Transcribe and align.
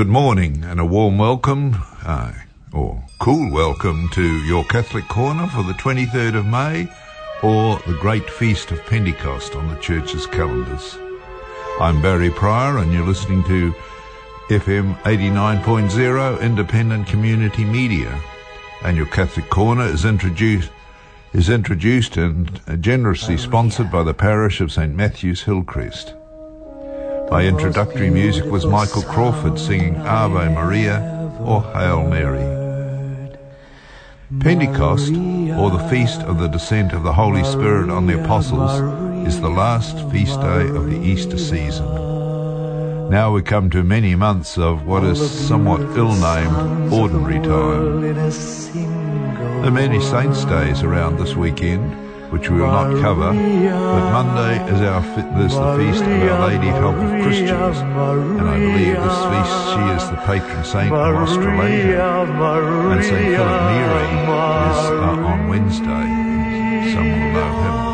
good 0.00 0.08
morning 0.08 0.64
and 0.64 0.80
a 0.80 0.84
warm 0.86 1.18
welcome, 1.18 1.76
uh, 2.06 2.32
or 2.72 3.04
cool 3.18 3.52
welcome 3.52 4.08
to 4.14 4.22
your 4.46 4.64
Catholic 4.64 5.06
Corner 5.08 5.46
for 5.48 5.62
the 5.62 5.74
23rd 5.74 6.36
of 6.36 6.46
May, 6.46 6.88
or 7.42 7.78
the 7.80 7.98
Great 8.00 8.30
Feast 8.30 8.70
of 8.70 8.82
Pentecost 8.86 9.54
on 9.54 9.68
the 9.68 9.76
Church's 9.76 10.24
calendars. 10.24 10.96
I'm 11.80 12.00
Barry 12.00 12.30
Pryor 12.30 12.78
and 12.78 12.90
you're 12.94 13.06
listening 13.06 13.44
to 13.44 13.74
FM 14.48 14.96
89.0 15.02 16.40
Independent 16.40 17.06
Community 17.06 17.66
Media. 17.66 18.18
And 18.82 18.96
your 18.96 19.04
Catholic 19.04 19.50
Corner 19.50 19.84
is 19.84 20.06
introduced 20.06 20.70
is 21.34 21.50
introduced 21.50 22.16
and 22.16 22.58
generously 22.82 23.36
sponsored 23.36 23.92
by 23.92 24.02
the 24.02 24.14
parish 24.14 24.62
of 24.62 24.72
St 24.72 24.96
Matthew's 24.96 25.42
Hillcrest. 25.42 26.14
My 27.30 27.44
introductory 27.44 28.10
music 28.10 28.46
was 28.46 28.66
Michael 28.66 29.02
Crawford 29.02 29.56
singing 29.56 29.96
Ave 29.98 30.52
Maria 30.52 30.98
or 31.40 31.62
Hail 31.62 32.08
Mary. 32.08 32.42
Pentecost, 34.40 35.12
or 35.12 35.70
the 35.70 35.86
feast 35.88 36.22
of 36.22 36.40
the 36.40 36.48
descent 36.48 36.92
of 36.92 37.04
the 37.04 37.12
Holy 37.12 37.44
Spirit 37.44 37.88
on 37.88 38.08
the 38.08 38.20
apostles, 38.20 38.72
is 39.28 39.40
the 39.40 39.48
last 39.48 40.10
feast 40.10 40.40
day 40.40 40.68
of 40.70 40.90
the 40.90 40.98
Easter 40.98 41.38
season. 41.38 41.86
Now 43.10 43.32
we 43.32 43.42
come 43.42 43.70
to 43.70 43.84
many 43.84 44.16
months 44.16 44.58
of 44.58 44.84
what 44.84 45.04
is 45.04 45.20
somewhat 45.30 45.82
ill 45.96 46.14
named 46.14 46.92
ordinary 46.92 47.38
time. 47.38 48.00
There 48.00 49.68
are 49.68 49.70
many 49.70 50.00
saints' 50.00 50.44
days 50.44 50.82
around 50.82 51.18
this 51.18 51.36
weekend, 51.36 52.09
which 52.30 52.48
we 52.48 52.60
will 52.60 52.66
not 52.70 53.00
cover, 53.02 53.32
but 53.32 54.04
Monday 54.14 54.54
is 54.72 54.80
our 54.82 55.02
is 55.42 55.52
the 55.52 55.76
feast 55.78 56.02
of 56.02 56.22
Our 56.30 56.46
Lady 56.46 56.68
Help 56.68 56.94
of 56.94 57.10
Christians, 57.22 57.78
and 57.78 58.48
I 58.48 58.58
believe 58.58 58.94
this 58.94 59.20
feast 59.30 59.56
she 59.70 59.82
is 59.98 60.02
the 60.10 60.20
patron 60.26 60.64
saint 60.64 60.92
of 60.94 61.16
Australasia, 61.16 62.22
and 62.92 63.04
Saint 63.04 63.34
Philip 63.34 63.62
Neri 63.70 64.06
is 64.70 64.78
uh, 64.78 65.30
on 65.30 65.48
Wednesday. 65.48 66.06
Some 66.94 67.10
will 67.10 67.32
know 67.34 67.50
him. 67.66 67.90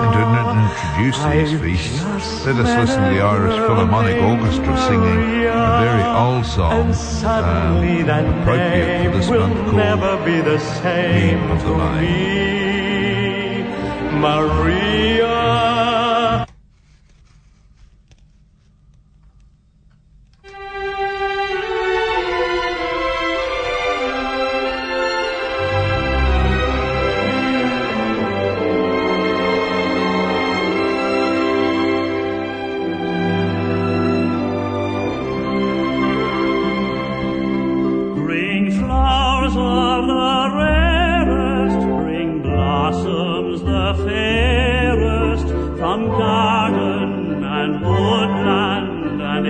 And 0.00 0.10
to 0.16 0.20
in- 0.24 0.60
introduce 0.70 1.18
these 1.28 1.60
feasts, 1.60 2.46
let 2.46 2.56
us 2.56 2.80
listen 2.80 3.02
to 3.04 3.10
the 3.14 3.20
Irish 3.20 3.56
Philharmonic 3.66 4.22
Orchestra 4.22 4.76
singing 4.88 5.44
a 5.44 5.80
very 5.84 6.02
old 6.02 6.46
song 6.46 6.94
um, 7.24 8.40
appropriate 8.40 9.04
for 9.04 9.18
this 9.18 9.28
month 9.28 9.54
called 9.54 9.76
never 9.76 10.24
be 10.24 10.40
the 10.40 10.58
same 10.58 11.38
Hymn 11.38 11.50
of 11.50 11.62
the 11.62 11.76
May. 11.76 12.59
Maria, 14.20 15.69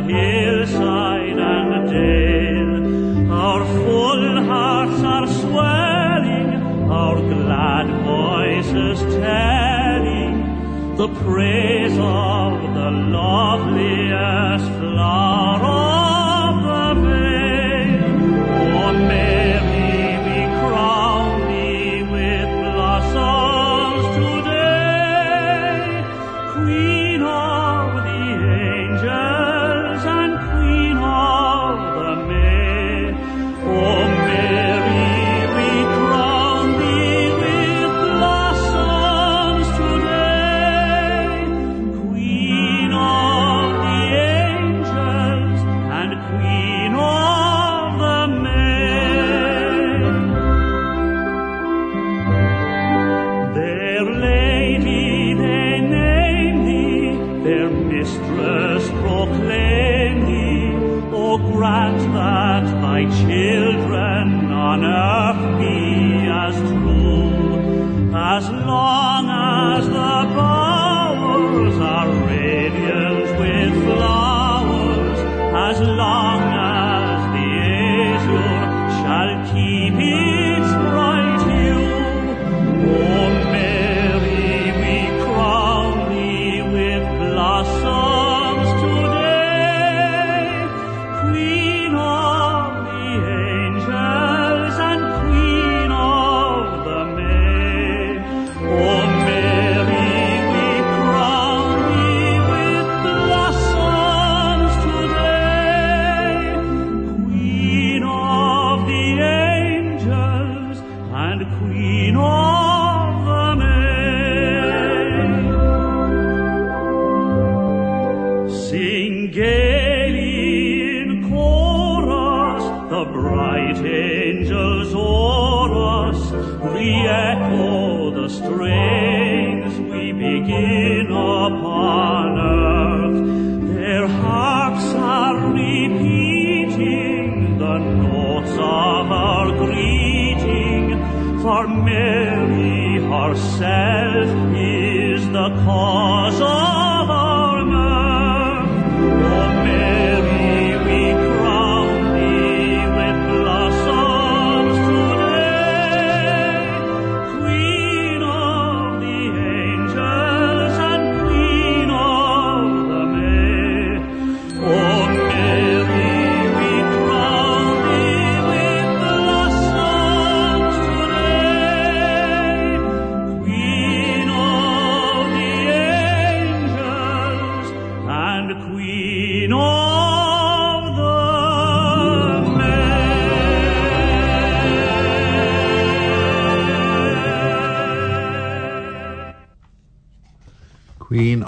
hillside 0.03 1.39
and 1.39 1.91
dale. 1.91 3.33
Our 3.33 3.65
full 3.65 4.45
hearts 4.45 5.03
are 5.03 5.27
swelling, 5.27 6.51
our 6.91 7.17
glad 7.35 7.87
voices 8.05 8.99
telling 9.15 10.35
the 10.97 11.09
praise 11.25 11.97
of 11.99 12.53
the 12.79 12.91
loveliest 13.19 14.60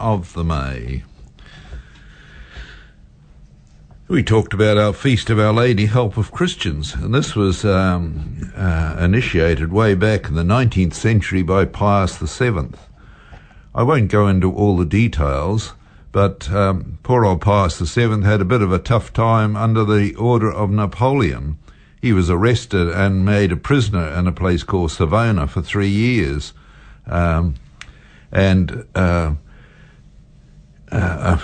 of 0.03 0.35
the 0.35 0.43
May. 0.43 1.05
We 4.09 4.25
talked 4.25 4.53
about 4.53 4.77
our 4.77 4.93
Feast 4.93 5.31
of 5.31 5.39
Our 5.39 5.53
Lady 5.53 5.87
Help 5.87 6.17
of 6.17 6.33
Christians, 6.33 6.93
and 6.93 7.15
this 7.15 7.37
was 7.37 7.65
um, 7.65 8.53
uh, 8.57 8.97
initiated 8.99 9.73
way 9.73 9.95
back 9.95 10.27
in 10.27 10.35
the 10.35 10.43
19th 10.43 10.93
century 10.93 11.43
by 11.43 11.65
Pius 11.65 12.19
VII. 12.19 12.71
I 13.75 13.85
won't 13.85 14.11
go 14.11 14.27
into 14.27 14.53
all 14.53 14.77
the 14.77 14.85
details, 14.85 15.73
but 16.11 16.51
um, 16.51 16.99
poor 17.05 17.25
old 17.25 17.41
Pius 17.41 17.79
VII 17.79 18.23
had 18.23 18.41
a 18.41 18.45
bit 18.45 18.61
of 18.61 18.73
a 18.73 18.81
tough 18.81 19.13
time 19.13 19.57
under 19.57 19.85
the 19.85 20.15
order 20.17 20.53
of 20.53 20.69
Napoleon. 20.69 21.59
He 22.03 22.13
was 22.13 22.29
arrested 22.29 22.89
and 22.89 23.25
made 23.25 23.53
a 23.53 23.57
prisoner 23.57 24.09
in 24.09 24.27
a 24.27 24.33
place 24.33 24.65
called 24.65 24.91
Savona 24.91 25.47
for 25.47 25.63
three 25.63 25.89
years. 25.89 26.53
Um, 27.07 27.55
and 28.33 28.87
uh, 28.95 29.35
uh, 30.93 31.39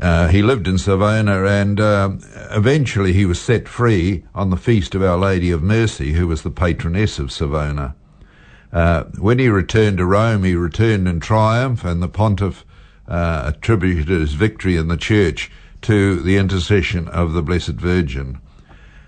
uh, 0.00 0.28
he 0.28 0.42
lived 0.42 0.68
in 0.68 0.78
Savona, 0.78 1.44
and 1.44 1.80
uh, 1.80 2.10
eventually 2.50 3.12
he 3.12 3.26
was 3.26 3.40
set 3.40 3.68
free 3.68 4.24
on 4.34 4.50
the 4.50 4.56
feast 4.56 4.94
of 4.94 5.02
Our 5.02 5.18
Lady 5.18 5.50
of 5.50 5.62
Mercy, 5.62 6.12
who 6.12 6.28
was 6.28 6.42
the 6.42 6.50
patroness 6.50 7.18
of 7.18 7.32
Savona. 7.32 7.96
Uh, 8.72 9.04
when 9.18 9.38
he 9.38 9.48
returned 9.48 9.98
to 9.98 10.06
Rome, 10.06 10.44
he 10.44 10.54
returned 10.54 11.08
in 11.08 11.20
triumph, 11.20 11.84
and 11.84 12.02
the 12.02 12.08
pontiff 12.08 12.64
uh, 13.08 13.42
attributed 13.46 14.08
his 14.08 14.34
victory 14.34 14.76
in 14.76 14.88
the 14.88 14.96
church 14.96 15.50
to 15.82 16.20
the 16.20 16.36
intercession 16.36 17.08
of 17.08 17.32
the 17.32 17.42
Blessed 17.42 17.70
Virgin. 17.70 18.38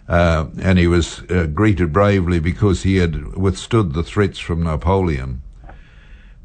Uh, 0.08 0.46
and 0.60 0.78
he 0.78 0.88
was 0.88 1.22
uh, 1.30 1.46
greeted 1.46 1.92
bravely 1.92 2.40
because 2.40 2.82
he 2.82 2.96
had 2.96 3.36
withstood 3.36 3.92
the 3.92 4.02
threats 4.02 4.40
from 4.40 4.64
Napoleon. 4.64 5.42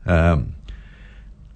Um, 0.06 0.55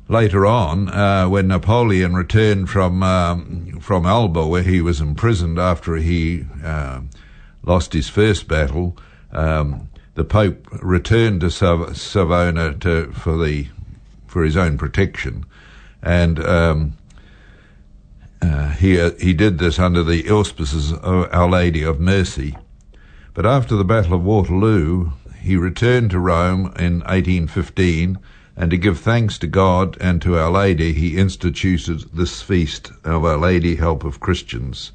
later 0.10 0.46
on, 0.46 0.90
uh, 0.90 1.30
when 1.30 1.48
Napoleon 1.48 2.16
returned 2.16 2.70
from 2.70 3.02
um, 3.04 3.80
from 3.80 4.06
Elba, 4.06 4.46
where 4.46 4.64
he 4.64 4.82
was 4.82 5.00
imprisoned 5.00 5.58
after 5.58 5.96
he 5.96 6.46
uh, 6.64 7.02
lost 7.64 7.94
his 7.94 8.10
first 8.10 8.48
battle, 8.48 8.98
um, 9.32 9.90
the 10.16 10.26
Pope 10.26 10.68
returned 10.82 11.42
to 11.42 11.52
Sav- 11.52 11.96
Savona 11.96 12.74
to, 12.80 13.12
for 13.14 13.38
the 13.38 13.68
for 14.28 14.44
his 14.44 14.58
own 14.58 14.78
protection, 14.78 15.46
and 16.02 16.44
um, 16.46 16.98
uh, 18.42 18.72
he 18.72 19.00
uh, 19.00 19.12
he 19.20 19.34
did 19.34 19.60
this 19.60 19.80
under 19.80 20.04
the 20.04 20.30
auspices 20.30 20.92
of 20.92 21.30
Our 21.32 21.50
Lady 21.50 21.84
of 21.84 22.00
Mercy. 22.00 22.58
But 23.36 23.46
after 23.46 23.76
the 23.76 23.86
Battle 23.86 24.16
of 24.16 24.24
Waterloo, 24.24 25.12
he 25.40 25.56
returned 25.56 26.12
to 26.12 26.20
Rome 26.20 26.74
in 26.78 27.00
1815, 27.02 28.18
and 28.60 28.70
to 28.72 28.78
give 28.78 29.00
thanks 29.00 29.38
to 29.38 29.48
God 29.48 29.98
and 30.02 30.22
to 30.22 30.38
Our 30.38 30.52
Lady, 30.52 30.92
he 30.92 31.18
instituted 31.18 32.14
this 32.14 32.42
feast 32.42 32.92
of 33.06 33.24
Our 33.24 33.38
Lady 33.38 33.78
Help 33.78 34.04
of 34.04 34.20
Christians. 34.20 34.92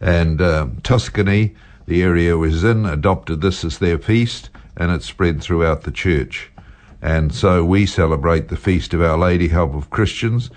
And 0.00 0.40
uh, 0.40 0.68
Tuscany, 0.84 1.56
the 1.86 2.04
area 2.04 2.38
was 2.38 2.62
in, 2.62 2.86
adopted 2.86 3.40
this 3.40 3.64
as 3.64 3.78
their 3.78 3.98
feast, 3.98 4.48
and 4.76 4.92
it 4.92 5.02
spread 5.02 5.42
throughout 5.42 5.82
the 5.82 5.90
church. 5.90 6.52
and 7.02 7.34
so 7.34 7.64
we 7.64 7.84
celebrate 7.84 8.46
the 8.46 8.56
feast 8.56 8.94
of 8.94 9.02
Our 9.02 9.18
Lady 9.18 9.48
Help 9.48 9.74
of 9.74 9.90
Christians, 9.90 10.48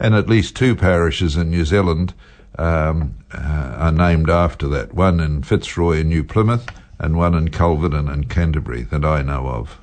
and 0.00 0.14
at 0.14 0.30
least 0.30 0.56
two 0.56 0.74
parishes 0.74 1.36
in 1.36 1.50
New 1.50 1.66
Zealand 1.66 2.14
um, 2.58 3.16
uh, 3.34 3.74
are 3.76 3.92
named 3.92 4.30
after 4.30 4.66
that. 4.68 4.94
One 4.94 5.20
in 5.20 5.42
Fitzroy 5.42 5.98
in 6.00 6.08
New 6.08 6.24
Plymouth, 6.24 6.66
and 6.98 7.18
one 7.18 7.34
in 7.34 7.50
Culverden 7.50 8.08
and 8.08 8.30
Canterbury 8.30 8.82
that 8.84 9.04
I 9.04 9.20
know 9.20 9.46
of. 9.46 9.78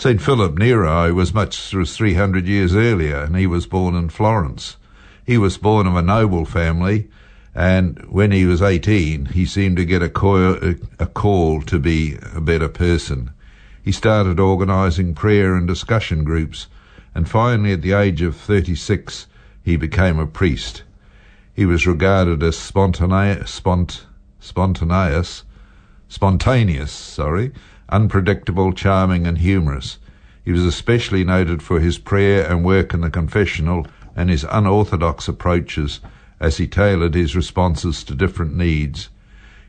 St. 0.00 0.22
Philip 0.22 0.56
Neri 0.56 1.12
was 1.12 1.34
much 1.34 1.74
as 1.74 1.94
300 1.94 2.46
years 2.46 2.74
earlier, 2.74 3.18
and 3.18 3.36
he 3.36 3.46
was 3.46 3.66
born 3.66 3.94
in 3.94 4.08
Florence. 4.08 4.78
He 5.26 5.36
was 5.36 5.58
born 5.58 5.86
of 5.86 5.94
a 5.94 6.00
noble 6.00 6.46
family, 6.46 7.10
and 7.54 7.98
when 8.08 8.32
he 8.32 8.46
was 8.46 8.62
18, 8.62 9.26
he 9.26 9.44
seemed 9.44 9.76
to 9.76 9.84
get 9.84 10.02
a 10.02 10.08
call, 10.08 10.56
a 10.98 11.04
call 11.04 11.60
to 11.60 11.78
be 11.78 12.16
a 12.34 12.40
better 12.40 12.70
person. 12.70 13.32
He 13.84 13.92
started 13.92 14.40
organising 14.40 15.12
prayer 15.12 15.54
and 15.54 15.68
discussion 15.68 16.24
groups, 16.24 16.68
and 17.14 17.28
finally, 17.28 17.74
at 17.74 17.82
the 17.82 17.92
age 17.92 18.22
of 18.22 18.36
36, 18.36 19.26
he 19.62 19.76
became 19.76 20.18
a 20.18 20.26
priest. 20.26 20.82
He 21.52 21.66
was 21.66 21.86
regarded 21.86 22.42
as 22.42 22.56
spontaneous, 22.56 23.60
spont, 23.60 24.04
spontaneous, 24.38 25.44
spontaneous, 26.08 26.90
sorry, 26.90 27.52
unpredictable, 27.90 28.72
charming, 28.72 29.26
and 29.26 29.38
humorous. 29.38 29.98
He 30.44 30.52
was 30.52 30.64
especially 30.64 31.24
noted 31.24 31.62
for 31.62 31.80
his 31.80 31.98
prayer 31.98 32.50
and 32.50 32.64
work 32.64 32.94
in 32.94 33.02
the 33.02 33.10
confessional 33.10 33.86
and 34.16 34.30
his 34.30 34.44
unorthodox 34.50 35.28
approaches 35.28 36.00
as 36.40 36.56
he 36.56 36.66
tailored 36.66 37.14
his 37.14 37.36
responses 37.36 38.02
to 38.04 38.14
different 38.14 38.56
needs. 38.56 39.10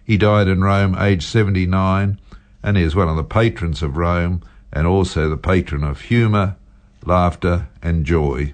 He 0.03 0.17
died 0.17 0.47
in 0.47 0.63
Rome 0.63 0.95
aged 0.97 1.23
79 1.23 2.19
and 2.63 2.77
he 2.77 2.83
is 2.83 2.95
one 2.95 3.09
of 3.09 3.15
the 3.15 3.23
patrons 3.23 3.83
of 3.83 3.97
Rome 3.97 4.41
and 4.71 4.87
also 4.87 5.29
the 5.29 5.37
patron 5.37 5.83
of 5.83 6.01
humour, 6.01 6.55
laughter, 7.05 7.67
and 7.81 8.05
joy. 8.05 8.53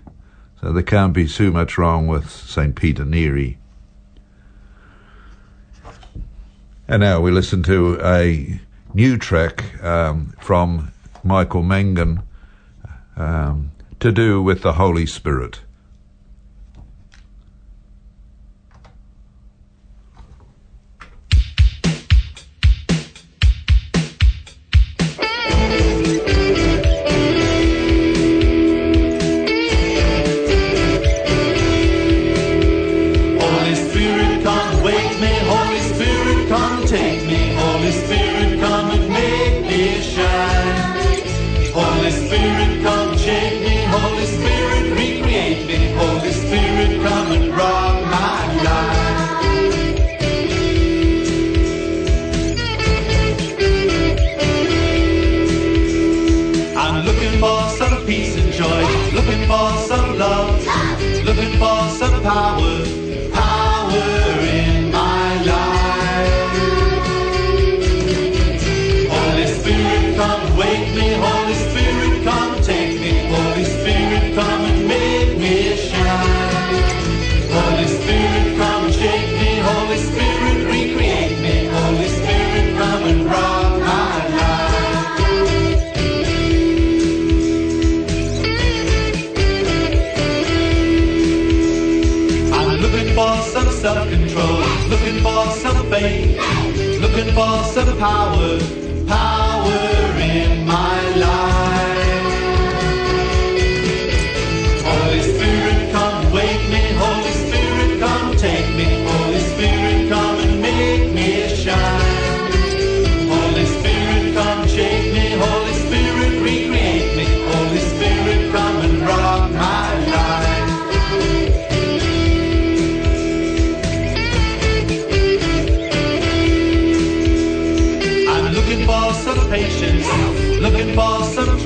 So 0.61 0.73
there 0.73 0.83
can't 0.83 1.13
be 1.13 1.27
too 1.27 1.51
much 1.51 1.77
wrong 1.77 2.07
with 2.07 2.29
St. 2.29 2.75
Peter 2.75 3.05
Neri. 3.05 3.57
And 6.87 7.01
now 7.01 7.19
we 7.19 7.31
listen 7.31 7.63
to 7.63 7.99
a 8.01 8.59
new 8.97 9.15
track 9.15 9.79
um, 9.83 10.33
from 10.39 10.91
Michael 11.23 11.61
Mangan 11.61 12.23
um, 13.15 13.71
to 13.99 14.11
do 14.11 14.41
with 14.41 14.63
the 14.63 14.73
Holy 14.73 15.05
Spirit. 15.05 15.59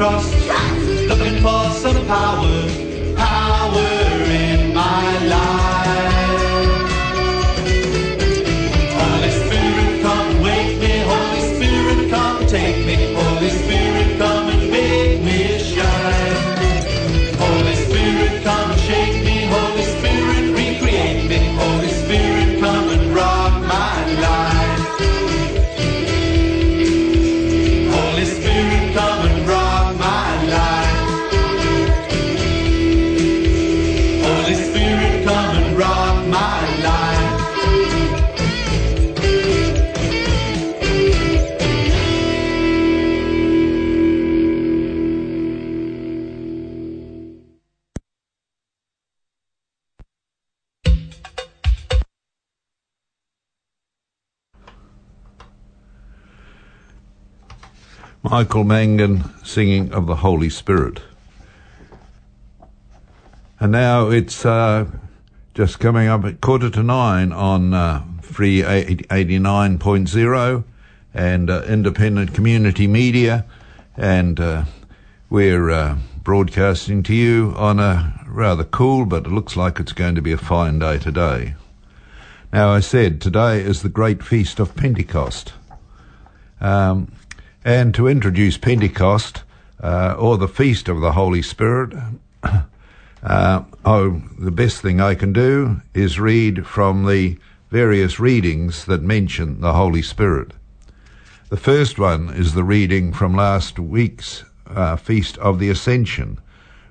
trust. 0.02 0.34
Looking 1.10 1.44
for 1.44 1.70
some 1.74 2.08
power. 2.08 2.61
Michael 58.24 58.64
Mangan 58.64 59.24
singing 59.44 59.92
of 59.94 60.06
the 60.06 60.18
Holy 60.18 60.50
Spirit. 60.50 61.02
And 63.60 63.72
now 63.72 64.10
it's 64.10 64.46
uh, 64.46 64.86
just 65.56 65.80
coming 65.80 66.08
up 66.08 66.24
at 66.26 66.40
quarter 66.40 66.70
to 66.70 66.84
nine 66.84 67.32
on 67.32 67.74
uh, 67.74 68.04
Free 68.22 68.62
89.0 68.62 70.64
and 71.16 71.50
uh, 71.50 71.64
Independent 71.64 72.36
Community 72.36 72.86
Media. 72.86 73.44
And 73.98 74.40
uh, 74.40 74.66
we're 75.32 75.72
uh, 75.72 75.98
broadcasting 76.24 77.02
to 77.04 77.16
you 77.16 77.56
on 77.58 77.80
a 77.80 78.24
rather 78.28 78.64
cool, 78.64 79.06
but 79.06 79.26
it 79.26 79.32
looks 79.32 79.58
like 79.58 79.80
it's 79.80 79.94
going 79.94 80.14
to 80.14 80.22
be 80.22 80.32
a 80.32 80.38
fine 80.38 80.78
day 80.78 81.00
today. 81.00 81.56
Now, 82.54 82.70
I 82.70 82.82
said 82.82 83.20
today 83.20 83.62
is 83.62 83.82
the 83.82 83.90
great 83.90 84.22
feast 84.22 84.60
of 84.60 84.76
Pentecost. 84.76 85.54
Um, 86.60 87.12
and 87.64 87.94
to 87.94 88.08
introduce 88.08 88.58
Pentecost 88.58 89.44
uh, 89.82 90.16
or 90.18 90.38
the 90.38 90.48
Feast 90.48 90.90
of 90.90 91.02
the 91.02 91.12
Holy 91.12 91.42
Spirit, 91.42 91.94
uh, 93.24 93.64
oh, 93.86 94.22
the 94.40 94.52
best 94.52 94.82
thing 94.82 95.00
I 95.00 95.16
can 95.16 95.32
do 95.34 95.82
is 95.94 96.20
read 96.20 96.66
from 96.66 97.06
the 97.06 97.38
various 97.70 98.20
readings 98.20 98.86
that 98.86 99.02
mention 99.02 99.62
the 99.62 99.74
Holy 99.74 100.02
Spirit. 100.02 100.54
The 101.50 101.58
first 101.58 102.00
one 102.00 102.30
is 102.30 102.54
the 102.54 102.64
reading 102.64 103.14
from 103.14 103.36
last 103.36 103.78
week's 103.78 104.44
uh, 104.68 104.96
Feast 104.96 105.38
of 105.38 105.60
the 105.60 105.70
Ascension, 105.70 106.40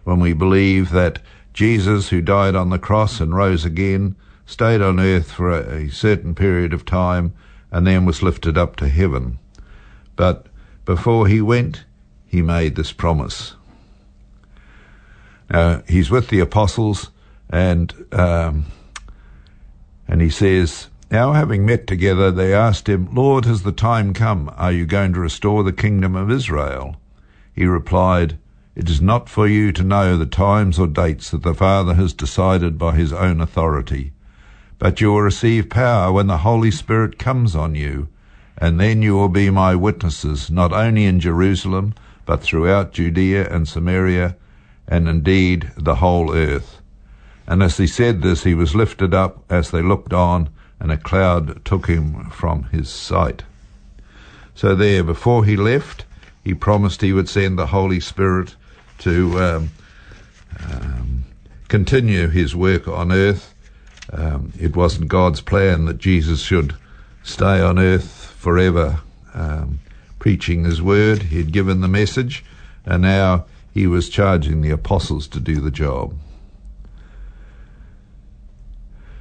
when 0.04 0.20
we 0.20 0.32
believe 0.32 0.90
that 0.90 1.20
Jesus, 1.52 2.10
who 2.10 2.20
died 2.20 2.54
on 2.54 2.70
the 2.70 2.78
cross 2.78 3.20
and 3.20 3.34
rose 3.34 3.64
again, 3.64 4.16
stayed 4.46 4.80
on 4.80 5.00
earth 5.00 5.32
for 5.32 5.50
a, 5.50 5.84
a 5.84 5.88
certain 5.90 6.34
period 6.34 6.72
of 6.72 6.84
time 6.84 7.32
and 7.70 7.86
then 7.86 8.04
was 8.04 8.22
lifted 8.22 8.56
up 8.56 8.76
to 8.76 8.88
heaven. 8.88 9.38
But 10.16 10.46
before 10.84 11.26
he 11.26 11.40
went, 11.40 11.84
he 12.26 12.42
made 12.42 12.76
this 12.76 12.92
promise. 12.92 13.54
Now, 15.50 15.82
he's 15.88 16.10
with 16.10 16.28
the 16.28 16.40
apostles 16.40 17.10
and 17.48 17.92
um, 18.12 18.66
and 20.06 20.20
he 20.20 20.30
says, 20.30 20.88
now, 21.10 21.32
having 21.32 21.66
met 21.66 21.88
together, 21.88 22.30
they 22.30 22.54
asked 22.54 22.88
him, 22.88 23.12
Lord, 23.12 23.44
has 23.44 23.64
the 23.64 23.72
time 23.72 24.14
come? 24.14 24.52
Are 24.56 24.70
you 24.70 24.86
going 24.86 25.12
to 25.14 25.20
restore 25.20 25.64
the 25.64 25.72
kingdom 25.72 26.14
of 26.14 26.30
Israel? 26.30 26.96
He 27.52 27.64
replied, 27.64 28.38
It 28.76 28.88
is 28.88 29.00
not 29.00 29.28
for 29.28 29.48
you 29.48 29.72
to 29.72 29.82
know 29.82 30.16
the 30.16 30.24
times 30.24 30.78
or 30.78 30.86
dates 30.86 31.32
that 31.32 31.42
the 31.42 31.54
Father 31.54 31.94
has 31.94 32.12
decided 32.12 32.78
by 32.78 32.94
his 32.94 33.12
own 33.12 33.40
authority. 33.40 34.12
But 34.78 35.00
you 35.00 35.10
will 35.10 35.22
receive 35.22 35.68
power 35.68 36.12
when 36.12 36.28
the 36.28 36.38
Holy 36.38 36.70
Spirit 36.70 37.18
comes 37.18 37.56
on 37.56 37.74
you, 37.74 38.08
and 38.60 38.78
then 38.78 39.00
you 39.00 39.14
will 39.16 39.30
be 39.30 39.48
my 39.48 39.74
witnesses, 39.74 40.50
not 40.50 40.72
only 40.72 41.06
in 41.06 41.18
Jerusalem, 41.18 41.94
but 42.26 42.42
throughout 42.42 42.92
Judea 42.92 43.48
and 43.50 43.66
Samaria, 43.66 44.36
and 44.86 45.08
indeed 45.08 45.72
the 45.76 45.96
whole 45.96 46.34
earth. 46.34 46.82
And 47.46 47.62
as 47.62 47.78
he 47.78 47.86
said 47.86 48.20
this, 48.20 48.44
he 48.44 48.54
was 48.54 48.74
lifted 48.74 49.14
up 49.14 49.42
as 49.50 49.70
they 49.70 49.80
looked 49.80 50.12
on, 50.12 50.50
and 50.78 50.92
a 50.92 50.98
cloud 50.98 51.64
took 51.64 51.86
him 51.86 52.28
from 52.30 52.64
his 52.64 52.90
sight. 52.90 53.44
So 54.54 54.74
there, 54.74 55.02
before 55.02 55.46
he 55.46 55.56
left, 55.56 56.04
he 56.44 56.52
promised 56.52 57.00
he 57.00 57.14
would 57.14 57.28
send 57.30 57.58
the 57.58 57.68
Holy 57.68 57.98
Spirit 57.98 58.56
to 58.98 59.40
um, 59.40 59.70
um, 60.70 61.24
continue 61.68 62.28
his 62.28 62.54
work 62.54 62.86
on 62.86 63.10
earth. 63.10 63.54
Um, 64.12 64.52
it 64.60 64.76
wasn't 64.76 65.08
God's 65.08 65.40
plan 65.40 65.86
that 65.86 65.98
Jesus 65.98 66.40
should 66.40 66.74
stay 67.22 67.60
on 67.60 67.78
earth 67.78 68.19
forever 68.40 69.00
um, 69.34 69.80
preaching 70.18 70.64
his 70.64 70.80
word. 70.80 71.24
He 71.24 71.36
had 71.36 71.52
given 71.52 71.82
the 71.82 71.88
message, 71.88 72.42
and 72.86 73.02
now 73.02 73.44
he 73.74 73.86
was 73.86 74.08
charging 74.08 74.62
the 74.62 74.70
apostles 74.70 75.28
to 75.28 75.40
do 75.40 75.60
the 75.60 75.70
job. 75.70 76.14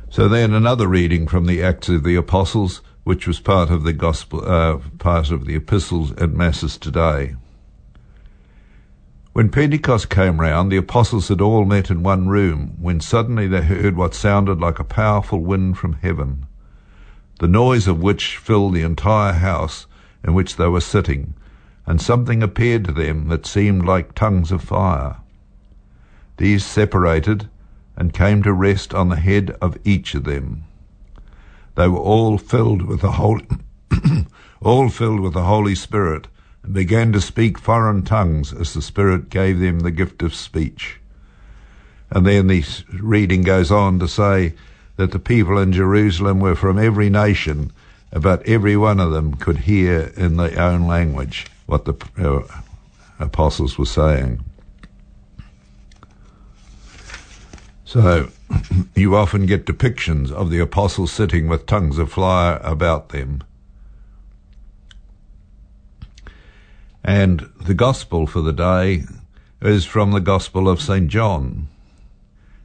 So 0.09 0.29
then 0.29 0.53
another 0.53 0.87
reading 0.87 1.27
from 1.27 1.47
the 1.47 1.61
Acts 1.61 1.89
of 1.89 2.05
the 2.05 2.15
Apostles, 2.15 2.81
which 3.03 3.27
was 3.27 3.41
part 3.41 3.69
of 3.69 3.83
the 3.83 3.91
gospel, 3.91 4.41
uh, 4.49 4.77
part 4.99 5.31
of 5.31 5.45
the 5.45 5.55
epistles 5.55 6.11
and 6.11 6.33
masses 6.33 6.77
today. 6.77 7.35
When 9.33 9.49
Pentecost 9.49 10.09
came 10.09 10.39
round, 10.39 10.71
the 10.71 10.77
apostles 10.77 11.27
had 11.27 11.41
all 11.41 11.65
met 11.65 11.89
in 11.89 12.03
one 12.03 12.29
room, 12.29 12.77
when 12.79 13.01
suddenly 13.01 13.47
they 13.47 13.61
heard 13.63 13.97
what 13.97 14.15
sounded 14.15 14.61
like 14.61 14.79
a 14.79 14.85
powerful 14.85 15.39
wind 15.39 15.77
from 15.77 15.93
heaven, 15.93 16.47
the 17.39 17.47
noise 17.47 17.87
of 17.87 18.01
which 18.01 18.37
filled 18.37 18.73
the 18.73 18.83
entire 18.83 19.33
house 19.33 19.87
in 20.23 20.33
which 20.33 20.57
they 20.57 20.67
were 20.67 20.81
sitting, 20.81 21.33
and 21.85 22.01
something 22.01 22.43
appeared 22.43 22.85
to 22.85 22.91
them 22.91 23.29
that 23.29 23.45
seemed 23.45 23.85
like 23.85 24.13
tongues 24.13 24.51
of 24.51 24.61
fire. 24.61 25.17
These 26.37 26.65
separated 26.65 27.49
and 27.97 28.13
came 28.13 28.43
to 28.43 28.53
rest 28.53 28.93
on 28.93 29.09
the 29.09 29.15
head 29.15 29.57
of 29.61 29.77
each 29.83 30.15
of 30.15 30.25
them. 30.25 30.65
They 31.75 31.87
were 31.87 31.99
all 31.99 32.37
filled 32.37 32.81
with 32.81 33.01
the 33.01 33.13
Holy, 33.13 33.47
all 34.61 34.89
filled 34.89 35.21
with 35.21 35.33
the 35.33 35.45
Holy 35.45 35.75
Spirit, 35.75 36.27
and 36.63 36.73
began 36.73 37.13
to 37.13 37.21
speak 37.21 37.57
foreign 37.57 38.03
tongues 38.03 38.53
as 38.53 38.73
the 38.73 38.81
Spirit 38.81 39.29
gave 39.29 39.59
them 39.59 39.79
the 39.79 39.91
gift 39.91 40.21
of 40.21 40.35
speech. 40.35 40.99
And 42.09 42.25
then 42.25 42.47
the 42.47 42.65
reading 42.99 43.43
goes 43.43 43.71
on 43.71 43.99
to 43.99 44.07
say 44.07 44.55
that 44.99 45.11
the 45.11 45.17
people 45.19 45.57
in 45.57 45.71
Jerusalem 45.71 46.41
were 46.41 46.55
from 46.55 46.77
every 46.77 47.09
nation, 47.09 47.71
but 48.11 48.45
every 48.45 48.75
one 48.75 48.99
of 48.99 49.13
them 49.13 49.33
could 49.33 49.59
hear 49.59 50.11
in 50.17 50.35
their 50.35 50.59
own 50.59 50.87
language 50.87 51.47
what 51.67 51.85
the 51.85 51.95
uh, 52.17 52.41
apostles 53.17 53.77
were 53.77 53.85
saying. 53.85 54.43
So 57.85 58.29
you 58.93 59.15
often 59.15 59.45
get 59.45 59.65
depictions 59.65 60.33
of 60.33 60.49
the 60.49 60.59
apostles 60.59 61.13
sitting 61.13 61.47
with 61.47 61.65
tongues 61.65 61.97
of 61.97 62.11
fire 62.11 62.59
about 62.61 63.07
them. 63.09 63.41
And 67.05 67.49
the 67.61 67.73
gospel 67.73 68.27
for 68.27 68.41
the 68.41 68.51
day 68.51 69.05
is 69.61 69.85
from 69.85 70.11
the 70.11 70.19
gospel 70.19 70.67
of 70.67 70.81
St. 70.81 71.07
John. 71.07 71.69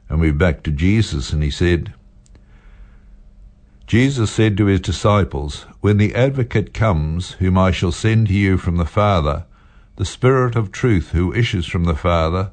And 0.09 0.19
we're 0.19 0.33
back 0.33 0.63
to 0.63 0.71
Jesus, 0.71 1.31
and 1.31 1.41
he 1.41 1.49
said, 1.49 1.93
Jesus 3.87 4.31
said 4.31 4.57
to 4.57 4.65
his 4.65 4.81
disciples, 4.81 5.65
When 5.81 5.97
the 5.97 6.15
advocate 6.15 6.73
comes, 6.73 7.31
whom 7.33 7.57
I 7.57 7.71
shall 7.71 7.91
send 7.91 8.27
to 8.27 8.33
you 8.33 8.57
from 8.57 8.77
the 8.77 8.85
Father, 8.85 9.45
the 9.97 10.05
Spirit 10.05 10.55
of 10.55 10.71
truth 10.71 11.11
who 11.11 11.33
issues 11.33 11.67
from 11.67 11.83
the 11.83 11.95
Father, 11.95 12.51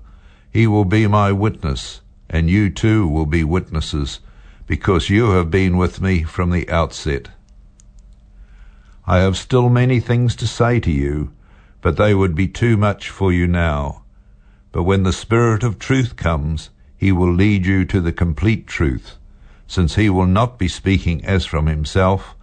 he 0.51 0.67
will 0.67 0.85
be 0.85 1.07
my 1.07 1.33
witness 1.33 2.03
and 2.33 2.49
you 2.49 2.71
too 2.71 3.07
will 3.07 3.27
be 3.27 3.45
witnesses, 3.45 4.21
because 4.67 5.11
you 5.11 5.31
have 5.33 5.51
been 5.51 5.77
with 5.77 6.01
me 6.01 6.23
from 6.23 6.51
the 6.51 6.69
outset. 6.71 7.29
I 9.07 9.19
have 9.19 9.37
still 9.37 9.69
many 9.69 10.01
things 10.01 10.35
to 10.37 10.47
say 10.47 10.81
to 10.81 10.91
you, 10.91 11.33
but 11.83 11.99
they 11.99 12.15
would 12.15 12.35
be 12.35 12.49
too 12.49 12.79
much 12.79 13.11
for 13.11 13.33
you 13.33 13.47
now. 13.47 14.05
But 14.71 14.85
when 14.85 15.03
the 15.03 15.13
Spirit 15.13 15.63
of 15.63 15.79
truth 15.79 16.17
comes, 16.17 16.71
he 16.97 17.13
will 17.13 17.33
lead 17.33 17.67
you 17.67 17.85
to 17.87 18.01
the 18.01 18.13
complete 18.13 18.67
truth, 18.67 19.19
since 19.73 19.95
he 19.95 20.11
will 20.11 20.27
not 20.27 20.59
be 20.59 20.69
speaking 20.69 21.25
as 21.25 21.47
from 21.47 21.67
himself, 21.67 22.37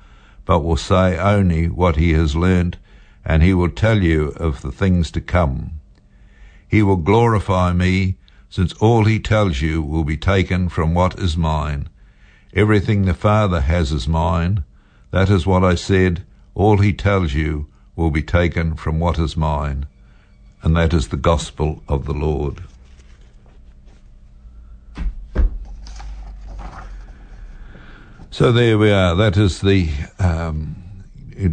but 0.46 0.62
will 0.62 0.76
say 0.76 1.16
only 1.16 1.70
what 1.70 1.96
he 1.96 2.14
has 2.14 2.36
learned, 2.36 2.76
and 3.24 3.44
he 3.44 3.54
will 3.54 3.70
tell 3.70 4.02
you 4.02 4.30
of 4.38 4.64
the 4.64 4.72
things 4.72 5.12
to 5.12 5.22
come. 5.22 5.80
He 6.68 6.82
will 6.82 6.96
glorify 6.96 7.72
me, 7.72 8.16
since 8.50 8.74
all 8.82 9.06
he 9.06 9.20
tells 9.20 9.62
you 9.62 9.80
will 9.80 10.04
be 10.04 10.18
taken 10.18 10.70
from 10.70 10.96
what 10.96 11.20
is 11.20 11.38
mine. 11.38 11.88
Everything 12.56 13.06
the 13.06 13.14
Father 13.14 13.62
has 13.62 13.92
is 13.92 14.08
mine. 14.08 14.64
That 15.12 15.30
is 15.30 15.46
what 15.46 15.64
I 15.64 15.76
said. 15.76 16.24
All 16.56 16.80
he 16.80 16.94
tells 16.94 17.36
you 17.36 17.68
will 17.96 18.10
be 18.10 18.24
taken 18.24 18.74
from 18.74 19.00
what 19.00 19.20
is 19.20 19.38
mine. 19.38 19.86
And 20.64 20.76
that 20.76 20.96
is 20.96 21.10
the 21.10 21.24
gospel 21.32 21.84
of 21.88 22.06
the 22.06 22.14
Lord. 22.14 22.64
So 28.40 28.54
there 28.54 28.78
we 28.78 28.90
are. 28.90 29.16
That 29.16 29.36
is 29.36 29.60
the 29.60 29.90
um, 30.18 30.78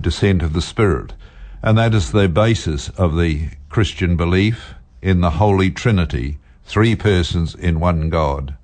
descent 0.01 0.41
of 0.41 0.53
the 0.53 0.63
Spirit. 0.63 1.15
And 1.61 1.77
that 1.77 1.93
is 1.95 2.13
the 2.13 2.29
basis 2.29 2.91
of 2.91 3.17
the 3.17 3.49
Christian 3.69 4.17
belief 4.17 4.75
in 5.03 5.21
the 5.21 5.31
Holy 5.31 5.69
Trinity, 5.73 6.39
three 6.65 6.95
persons 6.95 7.57
in 7.57 7.81
one 7.81 8.09
God. 8.09 8.57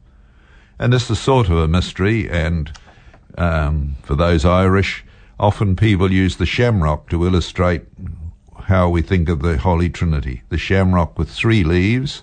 And 0.78 0.92
this 0.92 1.10
is 1.10 1.18
sort 1.18 1.48
of 1.48 1.56
a 1.56 1.66
mystery, 1.66 2.30
and 2.30 2.70
um, 3.36 3.96
for 4.04 4.14
those 4.14 4.44
Irish, 4.44 5.04
often 5.40 5.74
people 5.74 6.12
use 6.12 6.36
the 6.36 6.46
shamrock 6.46 7.10
to 7.10 7.26
illustrate 7.26 7.82
how 8.66 8.88
we 8.88 9.02
think 9.02 9.28
of 9.28 9.42
the 9.42 9.58
Holy 9.58 9.90
Trinity. 9.90 10.42
The 10.48 10.58
shamrock 10.58 11.18
with 11.18 11.28
three 11.28 11.64
leaves, 11.64 12.22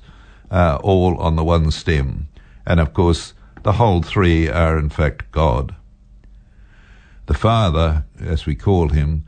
uh, 0.49 0.79
all 0.81 1.17
on 1.17 1.35
the 1.35 1.43
one 1.43 1.71
stem. 1.71 2.29
And 2.65 2.79
of 2.79 2.93
course, 2.93 3.33
the 3.63 3.73
whole 3.73 4.01
three 4.01 4.47
are 4.47 4.79
in 4.79 4.87
fact 4.87 5.29
God. 5.33 5.75
The 7.29 7.35
Father, 7.35 8.05
as 8.19 8.47
we 8.47 8.55
call 8.55 8.89
him, 8.89 9.23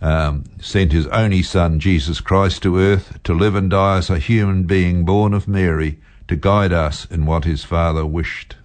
um, 0.00 0.42
sent 0.60 0.90
his 0.90 1.06
only 1.06 1.40
Son, 1.40 1.78
Jesus 1.78 2.20
Christ, 2.20 2.64
to 2.64 2.80
earth 2.80 3.22
to 3.22 3.32
live 3.32 3.54
and 3.54 3.70
die 3.70 3.98
as 3.98 4.10
a 4.10 4.18
human 4.18 4.64
being 4.64 5.04
born 5.04 5.32
of 5.32 5.46
Mary 5.46 6.00
to 6.26 6.34
guide 6.34 6.72
us 6.72 7.04
in 7.04 7.26
what 7.26 7.44
his 7.44 7.62
Father 7.62 8.04
wished. 8.04 8.56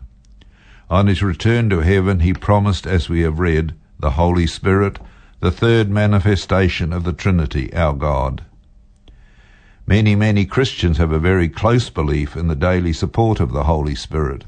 On 0.90 1.06
his 1.06 1.22
return 1.22 1.70
to 1.70 1.82
heaven, 1.82 2.22
he 2.22 2.34
promised, 2.34 2.88
as 2.88 3.08
we 3.08 3.22
have 3.22 3.38
read, 3.38 3.76
the 4.00 4.10
Holy 4.18 4.48
Spirit, 4.48 4.98
the 5.40 5.52
third 5.52 5.92
manifestation 5.92 6.92
of 6.92 7.04
the 7.04 7.14
Trinity, 7.14 7.72
our 7.76 7.94
God. 7.94 8.44
Many, 9.86 10.16
many 10.16 10.46
Christians 10.46 10.98
have 10.98 11.12
a 11.12 11.20
very 11.20 11.48
close 11.48 11.92
belief 11.92 12.36
in 12.36 12.48
the 12.48 12.56
daily 12.56 12.94
support 12.94 13.40
of 13.40 13.52
the 13.52 13.66
Holy 13.66 13.94
Spirit, 13.94 14.46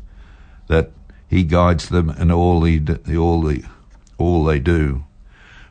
that 0.65 0.89
he 1.27 1.43
guides 1.43 1.89
them 1.89 2.09
in 2.09 2.31
all, 2.31 2.61
the, 2.61 2.99
all, 3.15 3.43
the, 3.43 3.63
all 4.17 4.43
they 4.43 4.59
do. 4.59 5.03